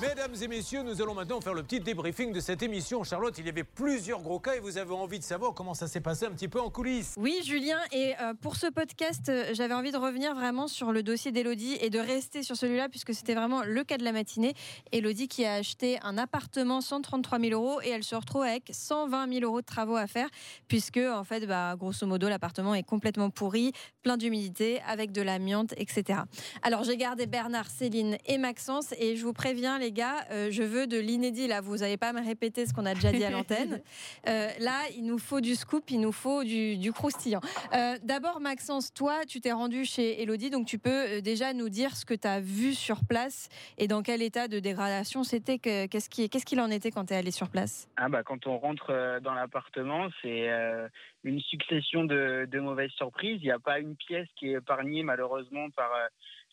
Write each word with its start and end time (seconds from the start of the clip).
Mesdames 0.00 0.34
et 0.40 0.48
messieurs, 0.48 0.82
nous 0.82 1.02
allons 1.02 1.12
maintenant 1.12 1.42
faire 1.42 1.52
le 1.52 1.62
petit 1.62 1.78
débriefing 1.78 2.32
de 2.32 2.40
cette 2.40 2.62
émission. 2.62 3.04
Charlotte, 3.04 3.36
il 3.36 3.44
y 3.44 3.50
avait 3.50 3.64
plusieurs 3.64 4.22
gros 4.22 4.38
cas 4.38 4.54
et 4.54 4.58
vous 4.58 4.78
avez 4.78 4.94
envie 4.94 5.18
de 5.18 5.24
savoir 5.24 5.52
comment 5.52 5.74
ça 5.74 5.88
s'est 5.88 6.00
passé 6.00 6.24
un 6.24 6.30
petit 6.30 6.48
peu 6.48 6.58
en 6.58 6.70
coulisses. 6.70 7.16
Oui, 7.18 7.40
Julien, 7.44 7.76
et 7.92 8.14
euh, 8.18 8.32
pour 8.32 8.56
ce 8.56 8.68
podcast, 8.68 9.28
euh, 9.28 9.50
j'avais 9.52 9.74
envie 9.74 9.92
de 9.92 9.98
revenir 9.98 10.34
vraiment 10.34 10.68
sur 10.68 10.92
le 10.92 11.02
dossier 11.02 11.32
d'Elodie 11.32 11.76
et 11.82 11.90
de 11.90 11.98
rester 11.98 12.42
sur 12.42 12.56
celui-là 12.56 12.88
puisque 12.88 13.12
c'était 13.12 13.34
vraiment 13.34 13.62
le 13.62 13.84
cas 13.84 13.98
de 13.98 14.04
la 14.04 14.12
matinée. 14.12 14.54
Elodie 14.90 15.28
qui 15.28 15.44
a 15.44 15.52
acheté 15.52 15.98
un 16.02 16.16
appartement 16.16 16.80
133 16.80 17.38
000 17.38 17.52
euros 17.52 17.82
et 17.82 17.90
elle 17.90 18.04
se 18.04 18.14
retrouve 18.14 18.44
avec 18.44 18.70
120 18.72 19.30
000 19.30 19.44
euros 19.44 19.60
de 19.60 19.66
travaux 19.66 19.96
à 19.96 20.06
faire 20.06 20.30
puisque, 20.66 20.96
en 20.96 21.24
fait, 21.24 21.46
bah, 21.46 21.76
grosso 21.76 22.06
modo, 22.06 22.26
l'appartement 22.26 22.74
est 22.74 22.84
complètement 22.84 23.28
pourri, 23.28 23.72
plein 24.02 24.16
d'humidité, 24.16 24.80
avec 24.86 25.12
de 25.12 25.20
l'amiante, 25.20 25.74
etc. 25.76 26.20
Alors, 26.62 26.84
j'ai 26.84 26.96
gardé 26.96 27.26
Bernard, 27.26 27.68
Céline 27.68 28.16
et 28.24 28.38
Maxence 28.38 28.94
et 28.98 29.16
je 29.16 29.26
vous 29.26 29.34
préviens, 29.34 29.78
les 29.78 29.89
gars, 29.90 30.24
euh, 30.30 30.48
je 30.50 30.62
veux 30.62 30.86
de 30.86 30.98
l'inédit. 30.98 31.46
Là, 31.46 31.60
vous 31.60 31.78
n'allez 31.78 31.96
pas 31.96 32.12
me 32.12 32.20
répéter 32.24 32.66
ce 32.66 32.72
qu'on 32.72 32.86
a 32.86 32.94
déjà 32.94 33.12
dit 33.12 33.24
à 33.24 33.30
l'antenne. 33.30 33.80
Euh, 34.28 34.48
là, 34.58 34.82
il 34.96 35.04
nous 35.04 35.18
faut 35.18 35.40
du 35.40 35.54
scoop, 35.54 35.90
il 35.90 36.00
nous 36.00 36.12
faut 36.12 36.44
du, 36.44 36.76
du 36.76 36.92
croustillant. 36.92 37.40
Euh, 37.74 37.96
D'abord, 38.02 38.40
Maxence, 38.40 38.92
toi, 38.92 39.20
tu 39.26 39.40
t'es 39.40 39.52
rendu 39.52 39.84
chez 39.84 40.20
Elodie, 40.22 40.50
donc 40.50 40.66
tu 40.66 40.78
peux 40.78 41.20
déjà 41.22 41.52
nous 41.54 41.68
dire 41.68 41.96
ce 41.96 42.04
que 42.04 42.14
tu 42.14 42.28
as 42.28 42.38
vu 42.40 42.74
sur 42.74 43.04
place 43.08 43.48
et 43.78 43.88
dans 43.88 44.02
quel 44.02 44.20
état 44.22 44.46
de 44.48 44.58
dégradation 44.58 45.24
c'était. 45.24 45.58
que- 45.58 45.86
Qu'est-ce 45.86 46.10
qu'il 46.10 46.28
qu'est-ce 46.28 46.44
qu'il 46.44 46.60
en 46.60 46.70
était 46.70 46.90
quand 46.90 47.06
tu 47.06 47.14
es 47.14 47.16
allé 47.16 47.30
sur 47.30 47.48
place? 47.48 47.88
Ah 47.96 48.08
bah 48.08 48.22
quand 48.22 48.46
on 48.46 48.58
rentre 48.58 49.20
dans 49.22 49.34
l'appartement, 49.34 50.08
c'est 50.22 50.48
euh, 50.50 50.86
une 51.24 51.40
succession 51.40 52.04
de, 52.04 52.46
de 52.50 52.60
mauvaises 52.60 52.90
surprises. 52.92 53.38
Il 53.42 53.46
n'y 53.46 53.50
a 53.50 53.58
pas 53.58 53.78
une 53.78 53.96
pièce 53.96 54.28
qui 54.36 54.48
est 54.48 54.56
épargnée 54.58 55.02
malheureusement 55.02 55.70
par 55.70 55.90
euh, 55.92 56.06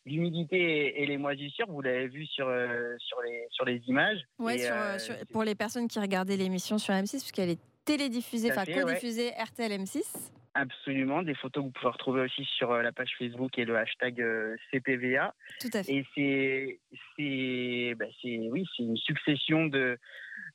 l'humidité 0.08 1.02
et, 1.02 1.06
les 1.06 1.18
moisissures. 1.18 1.68
Vous 1.70 1.82
l'avez 1.82 2.08
vu 2.08 2.26
sur 2.26 2.48
sur 3.00 3.22
les 3.22 3.48
sur 3.52 3.66
les 3.66 3.82
images. 3.88 4.22
Sur, 4.40 4.48
euh, 4.50 4.98
pour 5.32 5.44
les 5.44 5.56
personnes 5.56 5.88
qui 5.88 6.00
regardaient 6.00 6.38
l'émission 6.38 6.78
sur 6.78 6.94
M6, 6.94 7.20
puisqu'elle 7.20 7.50
est 7.50 7.60
télédiffusée, 7.86 8.52
enfin 8.52 8.66
ouais. 8.66 8.82
codiffusée 8.82 9.32
RTL 9.32 9.72
M6. 9.72 10.32
Absolument, 10.54 11.22
des 11.22 11.36
photos 11.36 11.62
que 11.62 11.68
vous 11.68 11.72
pouvez 11.72 11.92
retrouver 11.92 12.22
aussi 12.22 12.44
sur 12.58 12.72
euh, 12.72 12.82
la 12.82 12.92
page 12.92 13.12
Facebook 13.20 13.58
et 13.60 13.66
le 13.66 13.78
hashtag 13.78 14.20
euh, 14.20 14.56
CPVA. 14.72 15.36
Tout 15.62 15.70
à 15.72 15.84
fait. 15.84 15.94
Et 15.94 16.06
c'est, 16.16 16.80
c'est, 17.16 17.94
bah, 17.96 18.08
oui, 18.24 18.66
c'est 18.76 18.82
une 18.82 18.98
succession 18.98 19.68
de, 19.68 20.00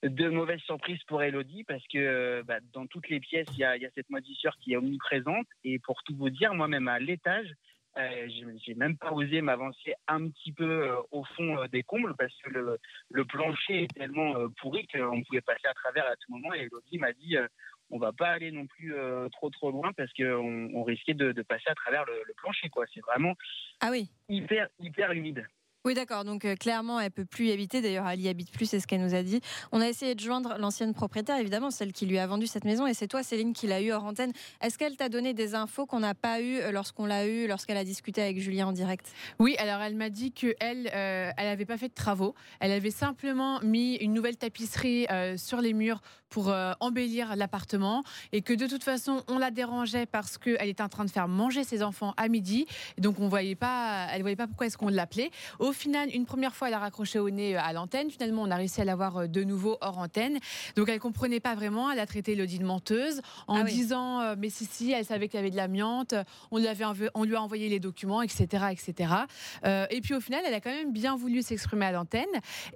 de 0.02 0.28
mauvaises 0.28 0.60
surprises 0.62 1.02
pour 1.06 1.22
Elodie 1.22 1.62
parce 1.62 1.86
que 1.86 1.98
euh, 1.98 2.42
bah, 2.44 2.58
dans 2.72 2.88
toutes 2.88 3.08
les 3.10 3.20
pièces, 3.20 3.46
il 3.52 3.58
y 3.58 3.64
a, 3.64 3.76
il 3.76 3.82
y 3.82 3.86
a 3.86 3.90
cette 3.94 4.10
moisissure 4.10 4.56
qui 4.60 4.72
est 4.72 4.76
omniprésente. 4.76 5.46
Et 5.62 5.78
pour 5.78 6.02
tout 6.02 6.16
vous 6.16 6.30
dire, 6.30 6.52
moi-même 6.52 6.88
à 6.88 6.98
l'étage, 6.98 7.54
euh, 7.98 8.28
j'ai- 8.64 8.74
même 8.74 8.96
pas 8.96 9.12
osé 9.12 9.40
m'avancer 9.42 9.94
un 10.08 10.28
petit 10.28 10.52
peu 10.52 10.88
euh, 10.88 10.96
au 11.10 11.24
fond 11.24 11.58
euh, 11.58 11.68
des 11.68 11.82
combles 11.82 12.14
parce 12.16 12.34
que 12.42 12.50
le, 12.50 12.78
le 13.10 13.24
plancher 13.24 13.84
est 13.84 13.94
tellement 13.94 14.34
pourri 14.60 14.86
qu'on 14.86 15.22
pouvait 15.22 15.40
passer 15.42 15.66
à 15.66 15.74
travers 15.74 16.06
à 16.06 16.16
tout 16.16 16.32
moment. 16.32 16.52
Et 16.54 16.60
Elodie 16.62 16.98
m'a 16.98 17.12
dit. 17.12 17.36
on 17.90 17.98
va 17.98 18.12
pas 18.12 18.28
aller 18.30 18.50
non 18.50 18.66
plus 18.66 18.94
trop 19.32 19.50
trop 19.50 19.70
loin 19.70 19.92
parce 19.92 20.10
qu'on 20.14 20.70
on 20.74 20.82
risquait 20.82 21.12
de, 21.12 21.32
de 21.32 21.42
passer 21.42 21.68
à 21.68 21.74
travers 21.74 22.04
le, 22.06 22.14
le 22.26 22.34
plancher 22.34 22.70
quoi. 22.70 22.86
C'est 22.94 23.00
vraiment 23.00 23.34
Ah 23.80 23.88
oui. 23.90 24.08
hyper 24.30 24.68
hyper 24.80 25.12
humide. 25.12 25.46
Oui, 25.84 25.94
d'accord. 25.94 26.24
Donc 26.24 26.44
euh, 26.44 26.54
clairement, 26.54 27.00
elle 27.00 27.10
peut 27.10 27.24
plus 27.24 27.46
y 27.46 27.52
habiter. 27.52 27.80
D'ailleurs, 27.80 28.08
elle 28.08 28.20
y 28.20 28.28
habite 28.28 28.52
plus, 28.52 28.66
c'est 28.66 28.78
ce 28.78 28.86
qu'elle 28.86 29.00
nous 29.00 29.16
a 29.16 29.24
dit. 29.24 29.40
On 29.72 29.80
a 29.80 29.88
essayé 29.88 30.14
de 30.14 30.20
joindre 30.20 30.54
l'ancienne 30.56 30.94
propriétaire, 30.94 31.38
évidemment, 31.38 31.72
celle 31.72 31.92
qui 31.92 32.06
lui 32.06 32.18
a 32.18 32.26
vendu 32.28 32.46
cette 32.46 32.64
maison. 32.64 32.86
Et 32.86 32.94
c'est 32.94 33.08
toi, 33.08 33.24
Céline, 33.24 33.52
qui 33.52 33.66
l'a 33.66 33.80
eu 33.80 33.90
hors 33.90 34.04
antenne. 34.04 34.32
Est-ce 34.60 34.78
qu'elle 34.78 34.96
t'a 34.96 35.08
donné 35.08 35.34
des 35.34 35.56
infos 35.56 35.84
qu'on 35.84 35.98
n'a 35.98 36.14
pas 36.14 36.40
eues 36.40 36.60
euh, 36.60 36.70
lorsqu'on 36.70 37.04
l'a 37.04 37.26
eu, 37.26 37.48
lorsqu'elle 37.48 37.76
a 37.76 37.84
discuté 37.84 38.22
avec 38.22 38.38
Julien 38.38 38.68
en 38.68 38.72
direct? 38.72 39.12
Oui, 39.40 39.56
alors 39.58 39.80
elle 39.80 39.96
m'a 39.96 40.08
dit 40.08 40.30
que 40.30 40.54
elle, 40.60 40.88
euh, 40.94 41.32
elle 41.36 41.48
avait 41.48 41.66
pas 41.66 41.78
fait 41.78 41.88
de 41.88 41.94
travaux. 41.94 42.36
Elle 42.60 42.70
avait 42.70 42.92
simplement 42.92 43.58
mis 43.62 43.96
une 43.96 44.12
nouvelle 44.12 44.36
tapisserie 44.36 45.06
euh, 45.10 45.36
sur 45.36 45.60
les 45.60 45.72
murs 45.72 46.00
pour 46.32 46.48
euh, 46.48 46.72
embellir 46.80 47.36
l'appartement 47.36 48.02
et 48.32 48.40
que 48.40 48.54
de 48.54 48.66
toute 48.66 48.82
façon 48.82 49.22
on 49.28 49.38
la 49.38 49.50
dérangeait 49.50 50.06
parce 50.06 50.38
qu'elle 50.38 50.68
était 50.68 50.82
en 50.82 50.88
train 50.88 51.04
de 51.04 51.10
faire 51.10 51.28
manger 51.28 51.62
ses 51.62 51.82
enfants 51.82 52.14
à 52.16 52.28
midi. 52.28 52.66
Donc 52.98 53.20
on 53.20 53.28
voyait 53.28 53.54
pas, 53.54 54.08
elle 54.10 54.22
voyait 54.22 54.36
pas 54.36 54.46
pourquoi 54.46 54.66
est-ce 54.66 54.78
qu'on 54.78 54.88
l'appelait. 54.88 55.30
Final, 55.72 56.08
une 56.14 56.26
première 56.26 56.54
fois, 56.54 56.68
elle 56.68 56.74
a 56.74 56.78
raccroché 56.78 57.18
au 57.18 57.30
nez 57.30 57.56
euh, 57.56 57.60
à 57.62 57.72
l'antenne. 57.72 58.10
Finalement, 58.10 58.42
on 58.42 58.50
a 58.50 58.56
réussi 58.56 58.80
à 58.80 58.84
l'avoir 58.84 59.16
euh, 59.18 59.26
de 59.26 59.44
nouveau 59.44 59.78
hors 59.80 59.98
antenne. 59.98 60.38
Donc 60.76 60.88
elle 60.88 60.98
comprenait 61.00 61.40
pas 61.40 61.54
vraiment. 61.54 61.90
Elle 61.90 61.98
a 61.98 62.06
traité 62.06 62.32
Elodie 62.32 62.58
de 62.58 62.64
menteuse 62.64 63.20
en 63.48 63.56
Ah 63.56 63.62
oui. 63.64 63.72
disant 63.72 64.20
euh, 64.20 64.34
mais 64.38 64.50
si 64.50 64.64
si, 64.66 64.92
elle 64.92 65.04
savait 65.04 65.28
qu'il 65.28 65.38
y 65.38 65.40
avait 65.40 65.50
de 65.50 65.56
l'amiante. 65.56 66.14
On 66.50 66.58
lui 66.58 66.66
avait 66.68 66.84
on 67.14 67.24
lui 67.24 67.36
a 67.36 67.42
envoyé 67.42 67.68
les 67.68 67.80
documents, 67.80 68.22
etc., 68.22 68.66
etc. 68.70 69.12
Euh, 69.64 69.86
et 69.90 70.00
puis 70.00 70.14
au 70.14 70.20
final, 70.20 70.42
elle 70.46 70.54
a 70.54 70.60
quand 70.60 70.70
même 70.70 70.92
bien 70.92 71.16
voulu 71.16 71.42
s'exprimer 71.42 71.86
à 71.86 71.92
l'antenne 71.92 72.26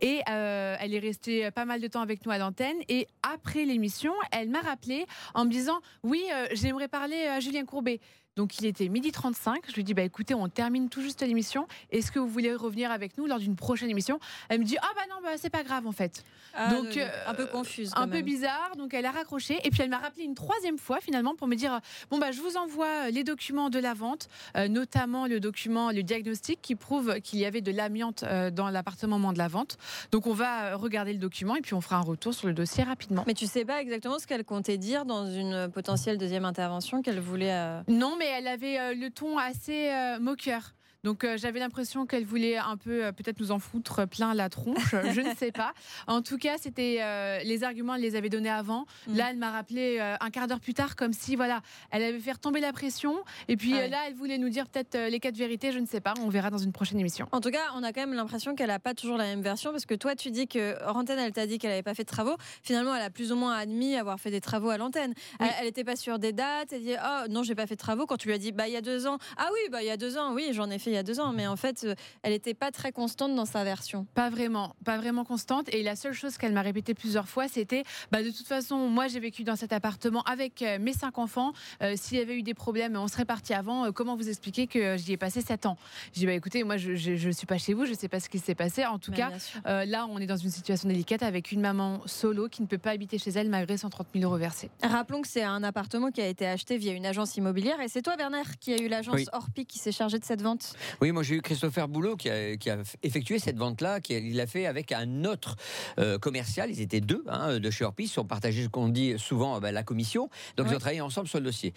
et 0.01 0.21
euh, 0.29 0.77
elle 0.81 0.95
est 0.95 0.99
restée 0.99 1.51
pas 1.51 1.65
mal 1.65 1.81
de 1.81 1.87
temps 1.89 2.01
avec 2.01 2.25
nous 2.25 2.33
à 2.33 2.39
l'antenne. 2.39 2.77
Et 2.89 3.07
après 3.23 3.65
l'émission, 3.65 4.13
elle 4.33 4.49
m'a 4.49 4.61
rappelé 4.61 5.07
en 5.35 5.45
me 5.45 5.51
disant 5.51 5.81
oui, 6.03 6.23
euh, 6.33 6.47
j'aimerais 6.53 6.89
parler 6.89 7.27
à 7.27 7.41
Julien 7.41 7.65
Courbet. 7.65 8.01
Donc 8.37 8.59
il 8.61 8.67
était 8.67 8.89
midi 8.89 9.13
35. 9.13 9.63
Je 9.67 9.73
lui 9.75 9.83
dis 9.85 9.95
bah 9.95 10.03
écoutez, 10.03 10.35
on 10.35 10.49
termine 10.49 10.91
tout 10.91 11.01
juste 11.01 11.23
l'émission. 11.23 11.67
Est-ce 11.91 12.13
que 12.13 12.19
vous 12.19 12.29
voulez 12.29 12.55
revenir 12.55 12.91
avec 12.91 13.17
nous 13.17 13.27
lors 13.27 13.39
d'une 13.39 13.57
prochaine 13.57 13.89
émission? 13.89 14.21
Elle 14.51 14.61
me 14.61 14.65
dit 14.65 14.77
ah 14.83 14.89
bah 14.95 15.03
non 15.09 15.17
bah 15.23 15.31
c'est 15.39 15.49
pas 15.51 15.63
grave 15.63 15.87
en 15.87 15.93
fait. 15.93 16.23
Donc, 16.71 16.97
euh, 16.97 17.07
un 17.27 17.35
peu 17.35 17.43
euh, 17.43 17.47
confuse. 17.47 17.93
Un 17.97 18.09
peu 18.09 18.23
bizarre, 18.23 18.73
donc 18.79 18.95
elle 18.95 19.05
a 19.05 19.11
raccroché 19.11 19.59
et 19.65 19.71
puis 19.71 19.83
elle 19.83 19.91
m'a 19.91 19.99
rappelé 19.99 20.25
une 20.25 20.35
troisième 20.35 20.79
fois 20.79 21.01
finalement 21.01 21.35
pour 21.35 21.49
me 21.49 21.55
dire 21.55 21.75
euh, 21.75 21.79
bon 22.11 22.19
bah 22.19 22.31
je 22.33 22.41
vous 22.41 22.57
envoie 22.57 23.11
les 23.11 23.25
documents 23.25 23.69
de 23.71 23.79
la 23.79 23.93
vente, 23.95 24.29
euh, 24.57 24.69
notamment 24.69 25.27
le 25.27 25.41
document, 25.41 25.91
le 25.91 26.03
diagnostic 26.03 26.61
qui 26.63 26.75
prouve 26.75 27.21
qu'il 27.21 27.39
y 27.39 27.45
avait 27.47 27.61
de 27.63 27.73
l'amiante 27.73 28.23
euh, 28.23 28.51
dans 28.51 28.69
l'appartement 28.71 29.17
au 29.17 29.19
moment 29.19 29.33
de 29.33 29.39
la 29.39 29.49
vente. 29.49 29.77
Donc 30.13 30.27
on 30.27 30.33
va 30.35 30.73
euh, 30.73 30.77
regarder 30.77 31.13
le 31.13 31.19
document 31.19 31.57
et 31.57 31.61
puis 31.63 31.75
on 31.75 31.81
fera 31.81 31.97
un 31.97 32.01
retour 32.03 32.33
sur 32.35 32.49
le 32.49 32.55
dossier 32.55 32.85
rapidement. 32.85 33.25
Mais 33.27 33.35
tu 33.35 33.47
sais 33.47 33.65
pas 33.65 33.81
exactement 33.81 34.19
ce 34.19 34.27
qu'elle 34.27 34.45
comptait 34.45 34.79
dire 34.79 35.05
dans 35.07 35.27
une 35.31 35.71
potentielle 35.71 36.17
deuxième 36.19 36.45
intervention 36.45 37.03
qu'elle 37.03 37.21
voulait. 37.21 37.53
euh, 37.53 37.81
Non, 37.89 38.15
mais 38.19 38.26
elle 38.27 38.49
avait 38.49 38.79
euh, 38.79 38.95
le 38.95 39.11
ton 39.11 39.39
assez 39.39 39.91
euh, 39.91 40.19
moqueur. 40.19 40.75
Donc 41.07 41.23
euh, 41.23 41.37
j'avais 41.37 41.61
l'impression 41.61 42.05
qu'elle 42.05 42.25
voulait 42.25 42.57
un 42.57 42.77
peu 42.77 43.05
euh, 43.05 43.13
peut-être 43.13 43.39
nous 43.39 43.53
en 43.53 43.61
foutre 43.61 44.09
plein 44.09 44.35
la 44.35 44.49
tronche, 44.49 44.91
je 45.13 45.21
ne 45.21 45.37
sais 45.37 45.53
pas. 45.53 45.73
En 46.09 46.21
tout 46.21 46.37
cas, 46.37 46.57
c'était 46.59 46.99
euh, 47.01 47.39
les 47.45 47.63
arguments, 47.63 47.95
elle 47.95 48.01
les 48.01 48.17
avait 48.17 48.29
donnés 48.29 48.51
avant. 48.51 48.87
Mm. 49.07 49.17
Là, 49.17 49.29
elle 49.31 49.37
m'a 49.37 49.53
rappelé 49.53 50.01
un 50.01 50.31
quart 50.31 50.49
d'heure 50.49 50.59
plus 50.59 50.75
tard 50.75 50.97
comme 50.97 51.13
si 51.13 51.37
voilà, 51.37 51.61
elle 51.93 52.03
avait 52.03 52.19
fait 52.19 52.35
tomber 52.35 52.59
la 52.59 52.73
pression 52.73 53.15
et 53.47 53.57
puis 53.57 53.75
Ah 53.75 53.83
ouais. 53.83 53.89
là, 53.89 53.99
elle 54.09 54.15
voulait 54.15 54.37
nous 54.37 54.49
dire 54.49 54.67
peut-être 54.67 54.99
les 55.09 55.21
quatre 55.21 55.37
vérités, 55.37 55.71
je 55.71 55.79
ne 55.79 55.87
sais 55.87 56.01
pas, 56.01 56.13
on 56.21 56.29
verra 56.29 56.51
dans 56.51 56.59
une 56.59 56.73
prochaine 56.73 56.99
émission. 56.99 57.29
En 57.31 57.41
tout 57.41 57.53
cas, 57.53 57.63
on 57.77 57.85
a 57.85 57.93
quand 57.93 58.01
même 58.01 58.15
l'impression 58.15 58.57
qu'elle 58.57 58.67
n'a 58.67 58.81
pas 58.81 58.95
toujours 58.95 59.17
la 59.17 59.27
même 59.27 59.43
version 59.43 59.71
parce 59.71 59.87
que 59.87 59.95
toi, 59.95 60.17
tu 60.17 60.33
dis 60.33 60.49
que 60.49 60.75
hors 60.83 60.97
antenne, 60.97 61.21
elle 61.21 61.33
t'a 61.33 61.47
dit 61.47 61.59
qu'elle 61.59 61.71
n'avait 61.71 61.85
pas 61.85 61.95
fait 61.95 62.03
de 62.03 62.09
travaux. 62.09 62.35
Finalement, 62.65 62.97
elle 62.97 63.03
a 63.03 63.11
plus 63.11 63.31
ou 63.31 63.37
moins 63.37 63.55
admis 63.55 63.95
avoir 63.95 64.19
fait 64.19 64.33
des 64.33 64.41
travaux 64.41 64.71
à 64.71 64.77
l'antenne. 64.77 65.15
Oui. 65.39 65.47
Elle 65.61 65.67
n'était 65.67 65.85
pas 65.85 65.95
sûre 65.95 66.19
des 66.19 66.33
dates. 66.33 66.73
Elle 66.73 66.83
dit 66.83 66.95
Oh 67.01 67.29
non, 67.31 67.45
j'ai 67.45 67.55
pas 67.55 67.69
fait 67.69 67.77
de 67.77 67.81
travaux. 67.81 68.07
Quand 68.07 68.17
tu 68.17 68.27
lui 68.27 68.35
as 68.35 68.39
dit 68.39 68.51
Bah, 68.51 68.67
il 68.67 68.75
y 68.75 68.77
a 68.77 68.81
deux 68.81 69.07
ans. 69.07 69.19
Ah 69.37 69.51
oui, 69.53 69.71
bah, 69.71 69.83
il 69.83 69.87
y 69.87 69.91
a 69.91 69.97
deux 69.97 70.19
ans. 70.19 70.35
Oui, 70.35 70.49
j'en 70.51 70.69
ai 70.69 70.81
fait 70.81 70.96
y 70.97 70.99
a 70.99 71.03
deux 71.03 71.21
ans. 71.21 71.33
Mais 71.33 71.47
en 71.47 71.57
fait, 71.57 71.85
euh, 71.85 71.95
elle 72.23 72.33
n'était 72.33 72.55
pas 72.55 72.71
très 72.71 72.93
constante 72.93 73.35
dans 73.35 73.45
sa 73.45 73.65
version. 73.65 74.07
Pas 74.15 74.31
vraiment, 74.31 74.75
pas 74.85 74.97
vraiment 74.97 75.25
constante. 75.25 75.73
Et 75.75 75.83
la 75.83 75.97
seule 75.97 76.13
chose 76.13 76.37
qu'elle 76.39 76.53
m'a 76.53 76.63
répété 76.63 76.95
plusieurs 76.95 77.29
fois, 77.29 77.49
c'était 77.49 77.85
bah, 78.11 78.23
de 78.23 78.31
toute 78.31 78.47
façon, 78.47 78.77
moi 78.89 79.09
j'ai 79.09 79.21
vécu 79.21 79.45
dans 79.45 79.57
cet 79.57 79.73
appartement 79.73 80.23
avec 80.23 80.63
euh, 80.63 80.79
mes 80.81 80.93
cinq 80.93 81.19
enfants. 81.19 81.53
Euh, 81.83 81.95
S'il 81.97 82.19
y 82.19 82.21
avait 82.21 82.37
eu 82.37 82.43
des 82.43 82.55
problèmes, 82.55 82.97
on 82.97 83.09
serait 83.09 83.25
parti 83.25 83.55
avant. 83.55 83.87
Euh, 83.87 83.91
comment 83.93 84.17
vous 84.17 84.29
expliquer 84.29 84.67
que 84.67 84.97
j'y 84.97 85.13
ai 85.13 85.17
passé 85.17 85.41
sept 85.41 85.67
ans? 85.67 85.77
J'ai 86.13 86.21
dit 86.21 86.27
bah 86.27 86.33
écoutez, 86.33 86.65
moi 86.65 86.77
je, 86.77 86.95
je 86.95 87.31
suis 87.31 87.47
pas 87.47 87.59
chez 87.59 87.75
vous, 87.75 87.87
je 87.87 87.95
sais 87.95 88.09
pas 88.09 88.21
ce 88.21 88.29
qui 88.29 88.39
s'est 88.39 88.55
passé. 88.55 88.85
En 88.85 88.99
tout 88.99 89.11
Mais 89.11 89.17
cas, 89.19 89.31
euh, 89.67 89.85
là 89.85 90.07
on 90.09 90.19
est 90.19 90.27
dans 90.27 90.37
une 90.37 90.51
situation 90.51 90.89
délicate 90.89 91.23
avec 91.23 91.53
une 91.53 91.61
maman 91.61 92.01
solo 92.07 92.49
qui 92.49 92.63
ne 92.63 92.67
peut 92.67 92.79
pas 92.79 92.91
habiter 92.91 93.19
chez 93.19 93.31
elle 93.31 93.49
malgré 93.49 93.77
130 93.77 94.07
000 94.15 94.25
euros 94.25 94.39
versés. 94.39 94.71
Rappelons 94.83 95.23
que 95.23 95.29
c'est 95.29 95.43
un 95.43 95.63
appartement 95.63 96.11
qui 96.11 96.21
a 96.21 96.27
été 96.27 96.47
acheté 96.47 96.77
via 96.79 96.93
une 96.93 97.07
agence 97.07 97.37
immobilière. 97.37 97.81
Et 97.81 97.89
c'est 97.89 98.03
toi, 98.03 98.17
Bernard, 98.17 98.59
qui 98.61 98.73
a 98.73 98.79
eu 98.79 98.89
l'agence 98.89 99.15
Oui. 99.17 99.27
Orpi 99.33 99.67
qui 99.67 99.79
s'est 99.79 99.93
chargée 99.93 100.19
de 100.19 100.25
cette 100.25 100.43
vente? 100.43 100.75
Oui, 101.01 101.13
moi 101.13 101.23
j'ai 101.23 101.37
eu 101.37 101.43
Christopher 101.43 101.89
Boulot 101.89 102.17
qui 102.17 102.29
a, 102.31 102.57
qui 102.57 102.71
a 102.71 102.79
effectué 103.03 103.39
cette 103.39 103.57
vente-là, 103.59 104.01
qui 104.01 104.15
a- 104.15 104.19
il 104.19 104.37
l'a 104.37 104.47
fait 104.47 104.67
avec 104.67 104.93
un 104.93 105.25
autre 105.25 105.57
euh, 105.99 106.19
commercial. 106.19 106.71
Ils 106.71 106.81
étaient 106.81 107.01
deux 107.01 107.25
hein, 107.29 107.59
de 107.59 107.71
chez 107.71 107.85
Orpis, 107.85 108.11
ils 108.15 108.21
ont 108.21 108.25
partagé 108.25 108.65
ce 108.65 108.69
qu'on 108.69 108.89
dit 108.89 109.19
souvent, 109.19 109.61
bah, 109.61 109.73
la 109.73 109.83
commission. 109.83 110.29
Donc 110.57 110.67
Ouais. 110.67 110.73
ils 110.73 110.77
ont 110.77 110.81
travaillé 110.81 111.01
ensemble 111.01 111.29
sur 111.29 111.39
le 111.39 111.45
dossier. 111.45 111.73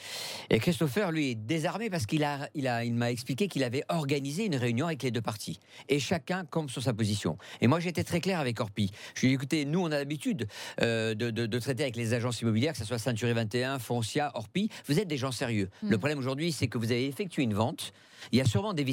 Et 0.50 0.60
Christopher, 0.60 1.12
lui, 1.12 1.32
est 1.32 1.36
désarmé 1.36 1.90
parce 1.90 2.06
qu'il 2.06 2.24
a, 2.24 2.50
il 2.56 2.68
a, 2.68 2.84
il 2.86 2.94
m'a 2.94 3.12
expliqué 3.12 3.48
qu'il 3.48 3.64
avait 3.64 3.84
organisé 3.90 4.46
une 4.46 4.56
réunion 4.56 4.88
avec 4.88 5.04
les 5.04 5.12
deux 5.12 5.22
parties. 5.22 5.60
Et 5.90 6.00
chacun 6.00 6.46
compte 6.46 6.70
sur 6.70 6.82
sa 6.84 6.94
position. 6.94 7.38
Et 7.62 7.68
moi 7.68 7.80
j'étais 7.80 8.04
très 8.04 8.20
clair 8.22 8.40
avec 8.40 8.60
Orpi. 8.60 8.92
Je 9.16 9.22
lui 9.22 9.28
ai 9.28 9.30
dit, 9.32 9.36
écoutez, 9.36 9.66
nous 9.66 9.80
on 9.82 9.88
a 9.92 9.98
l'habitude 9.98 10.48
euh, 10.82 11.14
de, 11.16 11.30
de- 11.30 11.46
de 11.46 11.60
traiter 11.60 11.84
avec 11.84 11.96
les 11.96 12.14
agences 12.14 12.42
immobilières, 12.42 12.74
que 12.74 12.80
ce 12.80 12.86
soit 12.86 12.98
Century 13.00 13.34
21, 13.34 13.80
Foncia, 13.80 14.32
Orpi. 14.36 14.70
Vous 14.88 15.00
êtes 15.00 15.08
des 15.08 15.18
gens 15.18 15.32
sérieux. 15.32 15.70
Le 15.84 15.98
problème 15.98 16.18
aujourd'hui, 16.20 16.52
c'est 16.52 16.68
que 16.68 16.78
vous 16.78 16.92
avez 16.92 17.06
effectué 17.08 17.44
une 17.44 17.54
vente. 17.54 17.94
Il 18.32 18.38
y 18.38 18.42
a 18.42 18.46
sûrement 18.46 18.74
des 18.74 18.84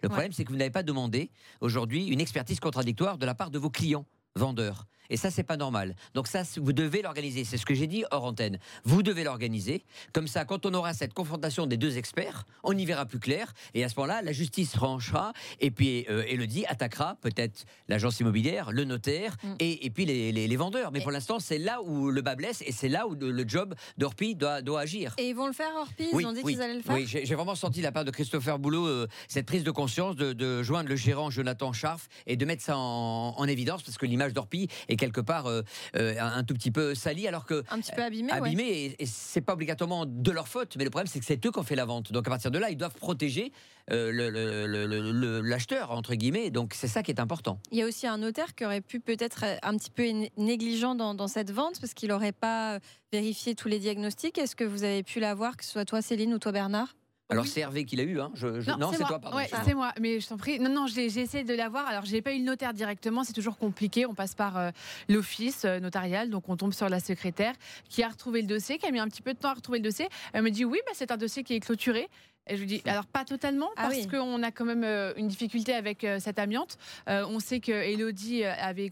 Le 0.00 0.08
Ouais. 0.08 0.12
problème, 0.14 0.32
c'est 0.32 0.44
que 0.44 0.50
vous 0.50 0.56
n'avez 0.56 0.70
pas 0.70 0.82
demandé 0.84 1.30
aujourd'hui 1.60 2.06
une 2.06 2.20
expertise 2.20 2.60
contradictoire 2.60 3.18
de 3.18 3.26
la 3.26 3.34
part 3.34 3.50
de 3.50 3.58
vos 3.58 3.70
clients. 3.70 4.06
Vendeur. 4.36 4.86
Et 5.10 5.16
ça, 5.16 5.30
c'est 5.30 5.42
pas 5.42 5.56
normal. 5.56 5.94
Donc 6.14 6.28
ça, 6.28 6.42
vous 6.56 6.72
devez 6.72 7.02
l'organiser. 7.02 7.44
C'est 7.44 7.56
ce 7.56 7.66
que 7.66 7.74
j'ai 7.74 7.86
dit 7.86 8.04
hors 8.10 8.24
antenne. 8.24 8.58
Vous 8.84 9.02
devez 9.02 9.24
l'organiser. 9.24 9.84
Comme 10.12 10.28
ça, 10.28 10.44
quand 10.44 10.66
on 10.66 10.74
aura 10.74 10.92
cette 10.94 11.14
confrontation 11.14 11.66
des 11.66 11.76
deux 11.76 11.96
experts, 11.96 12.44
on 12.62 12.76
y 12.76 12.84
verra 12.84 13.06
plus 13.06 13.18
clair. 13.18 13.52
Et 13.74 13.84
à 13.84 13.88
ce 13.88 13.96
moment-là, 13.96 14.22
la 14.22 14.32
justice 14.32 14.72
tranchera. 14.72 15.32
Et 15.60 15.70
puis, 15.70 16.06
euh, 16.10 16.24
Elodie 16.28 16.66
attaquera 16.66 17.16
peut-être 17.20 17.64
l'agence 17.88 18.20
immobilière, 18.20 18.70
le 18.70 18.84
notaire 18.84 19.36
mm. 19.42 19.54
et, 19.60 19.86
et, 19.86 19.90
puis 19.90 20.04
les, 20.04 20.32
les, 20.32 20.56
vendeurs. 20.56 20.92
Mais 20.92 21.00
pour 21.00 21.10
l'instant, 21.10 21.38
c'est 21.38 21.58
là 21.58 21.80
où 21.82 22.10
le 22.10 22.20
bas 22.20 22.34
blesse 22.34 22.62
et 22.66 22.72
c'est 22.72 22.88
là 22.88 23.06
où 23.06 23.14
le, 23.14 23.48
job 23.48 23.74
d'Orpi 23.96 24.34
doit, 24.34 24.60
doit, 24.60 24.80
agir. 24.80 25.14
Et 25.18 25.30
ils 25.30 25.34
vont 25.34 25.46
le 25.46 25.52
faire, 25.52 25.70
Orpi 25.76 26.08
Ils 26.12 26.26
ont 26.26 26.32
dit 26.32 26.42
qu'ils 26.42 26.60
allaient 26.60 26.74
le 26.74 26.82
faire 26.82 26.94
Oui, 26.94 27.06
j'ai 27.06 27.34
vraiment 27.34 27.54
senti 27.54 27.80
la 27.80 27.92
part 27.92 28.04
de 28.04 28.10
Christopher 28.10 28.58
Boulot 28.58 28.86
euh, 28.86 29.08
cette 29.28 29.46
prise 29.46 29.64
de 29.64 29.70
conscience 29.70 30.16
de, 30.16 30.32
de, 30.32 30.62
joindre 30.62 30.88
le 30.88 30.96
gérant 30.96 31.30
Jonathan 31.30 31.72
Scharf 31.72 32.08
et 32.26 32.36
de 32.36 32.44
mettre 32.44 32.62
ça 32.62 32.76
en, 32.76 33.34
en 33.36 33.44
évidence 33.46 33.82
parce 33.82 33.96
que 33.96 34.06
l'image 34.18 34.34
d'Orpi 34.34 34.68
est 34.88 34.96
quelque 34.96 35.20
part 35.20 35.46
euh, 35.46 35.62
euh, 35.96 36.16
un, 36.18 36.42
tout 36.42 36.54
petit 36.54 36.72
peu 36.72 36.94
sali, 36.96 37.28
alors 37.28 37.46
que 37.46 37.62
un 37.70 37.78
petit 37.78 37.92
peu 37.92 38.02
abîmé, 38.02 38.32
abîmé 38.32 38.96
et, 38.98 39.06
c'est 39.06 39.40
pas 39.40 39.52
obligatoirement 39.52 40.06
de 40.06 40.30
leur 40.32 40.48
faute, 40.48 40.76
mais 40.76 40.84
le 40.84 40.90
problème 40.90 41.06
c'est 41.06 41.20
que 41.20 41.24
c'est 41.24 41.44
eux 41.46 41.52
qui 41.52 41.58
ont 41.58 41.62
fait 41.62 41.76
la 41.76 41.84
vente. 41.84 42.10
Donc 42.10 42.26
à 42.26 42.30
partir 42.30 42.50
de 42.50 42.58
là, 42.58 42.70
ils 42.70 42.76
doivent 42.76 42.94
protéger 42.94 43.52
euh, 43.90 45.40
l'acheteur 45.42 45.92
entre 45.92 46.14
guillemets. 46.14 46.50
Donc 46.50 46.74
c'est 46.74 46.88
ça 46.88 47.02
qui 47.02 47.12
est 47.12 47.20
important. 47.20 47.60
Il 47.70 47.78
y 47.78 47.82
a 47.82 47.86
aussi 47.86 48.06
un 48.06 48.18
notaire 48.18 48.54
qui 48.54 48.64
aurait 48.64 48.80
pu 48.80 48.98
peut-être 48.98 49.44
un 49.62 49.76
petit 49.76 49.90
peu 49.90 50.04
négligent 50.36 50.96
dans, 50.96 51.14
dans 51.14 51.28
cette 51.28 51.52
vente 51.52 51.80
parce 51.80 51.94
qu'il 51.94 52.08
n'aurait 52.08 52.32
pas 52.32 52.80
vérifié 53.12 53.54
tous 53.54 53.68
les 53.68 53.78
diagnostics. 53.78 54.36
Est-ce 54.36 54.56
que 54.56 54.64
vous 54.64 54.82
avez 54.82 55.04
pu 55.04 55.20
l'avoir, 55.20 55.56
que 55.56 55.64
ce 55.64 55.70
soit 55.70 55.84
toi 55.84 56.02
Céline 56.02 56.34
ou 56.34 56.38
toi 56.38 56.52
Bernard? 56.52 56.97
Alors 57.30 57.46
c'est 57.46 57.60
Hervé 57.60 57.84
qui 57.84 57.96
l'a 57.96 58.04
eu, 58.04 58.20
hein. 58.20 58.32
non, 58.78 58.90
c'est 58.92 59.04
toi, 59.04 59.18
pardon. 59.18 59.36
Ouais, 59.36 59.48
c'est 59.64 59.74
moi, 59.74 59.92
mais 60.00 60.18
je 60.18 60.28
t'en 60.28 60.38
prie. 60.38 60.58
Non, 60.58 60.70
non, 60.70 60.86
j'ai 60.86 61.04
essayé 61.04 61.44
de 61.44 61.54
l'avoir. 61.54 61.86
Alors 61.86 62.06
j'ai 62.06 62.22
pas 62.22 62.32
eu 62.32 62.38
le 62.38 62.44
notaire 62.44 62.72
directement, 62.72 63.22
c'est 63.22 63.34
toujours 63.34 63.58
compliqué. 63.58 64.06
On 64.06 64.14
passe 64.14 64.34
par 64.34 64.56
euh, 64.56 64.70
l'office 65.08 65.64
euh, 65.66 65.78
notarial, 65.78 66.30
donc 66.30 66.48
on 66.48 66.56
tombe 66.56 66.72
sur 66.72 66.88
la 66.88 67.00
secrétaire 67.00 67.52
qui 67.90 68.02
a 68.02 68.08
retrouvé 68.08 68.40
le 68.40 68.48
dossier, 68.48 68.78
qui 68.78 68.86
a 68.86 68.90
mis 68.90 68.98
un 68.98 69.08
petit 69.08 69.22
peu 69.22 69.34
de 69.34 69.38
temps 69.38 69.50
à 69.50 69.54
retrouver 69.54 69.78
le 69.78 69.84
dossier. 69.84 70.08
Elle 70.32 70.42
me 70.42 70.50
dit 70.50 70.64
oui, 70.64 70.78
bah, 70.86 70.92
c'est 70.94 71.10
un 71.10 71.18
dossier 71.18 71.44
qui 71.44 71.54
est 71.54 71.60
clôturé. 71.60 72.08
Et 72.48 72.56
je 72.56 72.60
lui 72.60 72.66
dis, 72.66 72.82
alors 72.86 73.06
pas 73.06 73.24
totalement, 73.24 73.68
ah 73.76 73.88
parce 73.88 74.06
qu'on 74.06 74.42
a 74.42 74.50
quand 74.50 74.64
même 74.64 74.84
euh, 74.84 75.12
une 75.16 75.28
difficulté 75.28 75.74
avec 75.74 76.04
euh, 76.04 76.18
cette 76.20 76.38
amiante. 76.38 76.78
Euh, 77.08 77.24
on 77.28 77.40
sait 77.40 77.60
que 77.60 77.72
Elodie 77.72 78.44
avait 78.44 78.90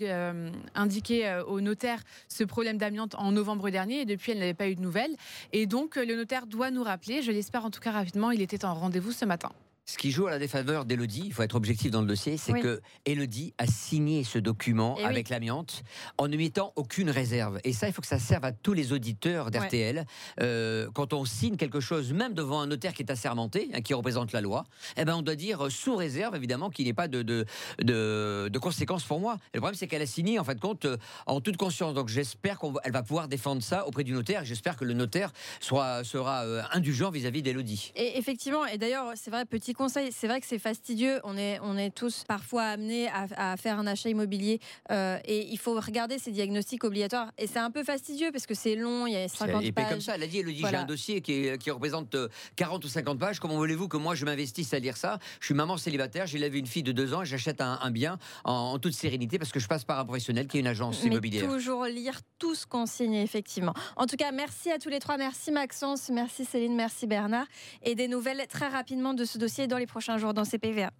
indiqué 0.74 1.40
au 1.46 1.60
notaire 1.60 2.02
ce 2.28 2.44
problème 2.44 2.78
d'amiante 2.78 3.14
en 3.16 3.32
novembre 3.32 3.70
dernier, 3.70 4.00
et 4.00 4.04
depuis, 4.04 4.32
elle 4.32 4.38
n'avait 4.38 4.54
pas 4.54 4.68
eu 4.68 4.74
de 4.74 4.82
nouvelles. 4.82 5.16
Et 5.52 5.66
donc, 5.66 5.96
le 5.96 6.16
notaire 6.16 6.46
doit 6.46 6.70
nous 6.70 6.82
rappeler, 6.82 7.22
je 7.22 7.32
l'espère 7.32 7.64
en 7.64 7.70
tout 7.70 7.80
cas 7.80 7.92
rapidement, 7.92 8.30
il 8.30 8.42
était 8.42 8.64
en 8.64 8.74
rendez-vous 8.74 9.12
ce 9.12 9.24
matin. 9.24 9.50
Ce 9.88 9.98
qui 9.98 10.10
joue 10.10 10.26
à 10.26 10.32
la 10.32 10.40
défaveur 10.40 10.84
d'Elodie, 10.84 11.22
il 11.26 11.32
faut 11.32 11.44
être 11.44 11.54
objectif 11.54 11.92
dans 11.92 12.00
le 12.00 12.08
dossier, 12.08 12.36
c'est 12.38 12.60
que 12.60 12.80
Elodie 13.04 13.54
a 13.56 13.68
signé 13.68 14.24
ce 14.24 14.40
document 14.40 14.96
eh 14.98 15.04
avec 15.04 15.28
l'amiante 15.28 15.84
en 16.18 16.26
ne 16.26 16.36
mettant 16.36 16.72
aucune 16.74 17.08
réserve. 17.08 17.60
Et 17.62 17.72
ça, 17.72 17.86
il 17.86 17.92
faut 17.92 18.02
que 18.02 18.08
ça 18.08 18.18
serve 18.18 18.44
à 18.44 18.50
tous 18.50 18.72
les 18.72 18.92
auditeurs 18.92 19.52
d'RTL. 19.52 20.04
Euh, 20.40 20.88
quand 20.92 21.12
on 21.12 21.24
signe 21.24 21.56
quelque 21.56 21.78
chose, 21.78 22.12
même 22.12 22.34
devant 22.34 22.60
un 22.60 22.66
notaire 22.66 22.94
qui 22.94 23.04
est 23.04 23.12
assermenté, 23.12 23.70
hein, 23.74 23.80
qui 23.80 23.94
représente 23.94 24.32
la 24.32 24.40
loi, 24.40 24.64
eh 24.96 25.04
ben 25.04 25.14
on 25.14 25.22
doit 25.22 25.36
dire 25.36 25.70
sous 25.70 25.94
réserve, 25.94 26.34
évidemment, 26.34 26.68
qu'il 26.68 26.86
n'y 26.86 26.90
ait 26.90 26.92
pas 26.92 27.06
de, 27.06 27.22
de, 27.22 27.46
de, 27.78 28.58
conséquences 28.58 29.04
pour 29.04 29.20
moi. 29.20 29.36
le 29.54 29.60
problème, 29.60 29.78
c'est 29.78 29.86
qu'elle 29.86 30.02
a 30.02 30.06
signé, 30.06 30.40
en 30.40 30.44
fait, 30.44 30.58
compte, 30.58 30.84
euh, 30.84 30.96
en 31.26 31.40
toute 31.40 31.56
conscience. 31.56 31.94
Donc 31.94 32.08
j'espère 32.08 32.58
qu'elle 32.58 32.92
va 32.92 33.04
pouvoir 33.04 33.28
défendre 33.28 33.62
ça 33.62 33.86
auprès 33.86 34.02
du 34.02 34.10
notaire. 34.12 34.44
J'espère 34.44 34.76
que 34.76 34.84
le 34.84 34.94
notaire 34.94 35.30
soit, 35.60 36.02
sera 36.02 36.44
euh, 36.44 36.62
indulgent 36.72 37.12
vis-à-vis 37.12 37.42
d'Elodie. 37.42 37.92
Et 37.94 38.18
effectivement, 38.18 38.66
et 38.66 38.78
d'ailleurs, 38.78 39.12
c'est 39.14 39.30
vrai, 39.30 39.44
petit 39.44 39.75
conseil, 39.76 40.10
c'est 40.12 40.26
vrai 40.26 40.40
que 40.40 40.46
c'est 40.46 40.58
fastidieux. 40.58 41.20
On 41.24 41.36
est, 41.36 41.58
on 41.62 41.76
est 41.76 41.90
tous 41.90 42.24
parfois 42.26 42.64
amenés 42.64 43.08
à, 43.08 43.56
faire 43.56 43.78
un 43.78 43.86
achat 43.86 44.08
immobilier 44.08 44.60
euh, 44.90 45.18
et 45.24 45.46
il 45.50 45.58
faut 45.58 45.78
regarder 45.80 46.18
ces 46.18 46.30
diagnostics 46.32 46.84
obligatoires. 46.84 47.30
Et 47.38 47.46
c'est 47.46 47.58
un 47.58 47.70
peu 47.70 47.84
fastidieux 47.84 48.30
parce 48.32 48.46
que 48.46 48.54
c'est 48.54 48.74
long, 48.74 49.06
il 49.06 49.12
y 49.12 49.16
a 49.16 49.28
50 49.28 49.62
et 49.62 49.72
pages. 49.72 49.86
Et 49.86 49.90
comme 49.90 50.00
ça, 50.00 50.14
elle 50.14 50.22
a 50.22 50.26
dit, 50.26 50.40
elle 50.40 50.46
dit, 50.46 50.64
j'ai 50.68 50.76
un 50.76 50.84
dossier 50.84 51.20
qui, 51.20 51.48
qui, 51.58 51.70
représente 51.70 52.16
40 52.56 52.84
euh, 52.84 52.86
ou 52.86 52.90
50 52.90 53.18
pages. 53.18 53.40
Comment 53.40 53.56
voulez-vous 53.56 53.88
que 53.88 53.96
moi 53.96 54.14
je 54.14 54.24
m'investisse 54.24 54.72
à 54.74 54.78
lire 54.78 54.96
ça? 54.96 55.18
Je 55.40 55.46
suis 55.46 55.54
maman 55.54 55.76
célibataire, 55.76 56.26
j'ai 56.26 56.38
élevé 56.38 56.58
une 56.58 56.66
fille 56.66 56.82
de 56.82 56.92
deux 56.92 57.14
ans 57.14 57.22
et 57.22 57.26
j'achète 57.26 57.60
un, 57.60 57.90
bien 57.90 58.18
en, 58.44 58.78
toute 58.78 58.94
sérénité 58.94 59.38
parce 59.38 59.52
que 59.52 59.60
je 59.60 59.68
passe 59.68 59.84
par 59.84 59.98
un 59.98 60.04
professionnel 60.04 60.46
qui 60.46 60.56
est 60.56 60.60
une 60.60 60.66
agence 60.66 61.02
Mais 61.02 61.10
immobilière. 61.10 61.48
Toujours 61.48 61.84
lire 61.84 62.20
tout 62.38 62.54
ce 62.54 62.66
qu'on 62.66 62.86
signe, 62.86 63.14
effectivement. 63.14 63.74
En 63.96 64.06
tout 64.06 64.16
cas, 64.16 64.32
merci 64.32 64.70
à 64.70 64.78
tous 64.78 64.88
les 64.88 64.98
trois. 64.98 65.16
Merci 65.16 65.50
Maxence, 65.52 66.10
merci 66.10 66.44
Céline, 66.44 66.74
merci 66.74 67.06
Bernard. 67.06 67.46
Et 67.82 67.94
des 67.94 68.08
nouvelles 68.08 68.46
très 68.48 68.68
rapidement 68.68 69.14
de 69.14 69.24
ce 69.24 69.38
dossier 69.38 69.65
dans 69.66 69.78
les 69.78 69.86
prochains 69.86 70.18
jours 70.18 70.34
dans 70.34 70.44
CPVA. 70.44 70.90